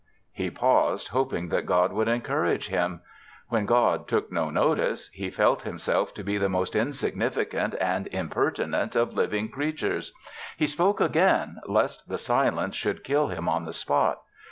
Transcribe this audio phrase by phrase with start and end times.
[0.31, 3.01] He paused, hoping that God would encourage him.
[3.49, 8.95] When God took no notice, he felt himself to be the most insignificant and impertinent
[8.95, 10.11] of living creatures.
[10.57, 14.23] He spoke again, lest the silence should kill him on the spot.